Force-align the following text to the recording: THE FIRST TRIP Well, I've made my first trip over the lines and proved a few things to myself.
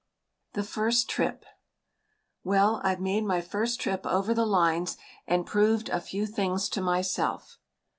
THE 0.53 0.63
FIRST 0.63 1.07
TRIP 1.11 1.45
Well, 2.43 2.81
I've 2.83 2.99
made 2.99 3.23
my 3.23 3.39
first 3.39 3.79
trip 3.79 4.03
over 4.07 4.33
the 4.33 4.47
lines 4.47 4.97
and 5.27 5.45
proved 5.45 5.89
a 5.89 6.01
few 6.01 6.25
things 6.25 6.69
to 6.69 6.81
myself. 6.81 7.59